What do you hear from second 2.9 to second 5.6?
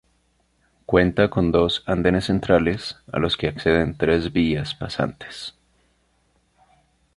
a los que acceden tres vías pasantes.